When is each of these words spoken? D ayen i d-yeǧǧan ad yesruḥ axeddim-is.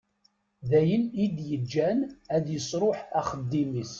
D 0.69 0.71
ayen 0.79 1.03
i 1.23 1.25
d-yeǧǧan 1.35 1.99
ad 2.35 2.45
yesruḥ 2.53 2.99
axeddim-is. 3.19 3.89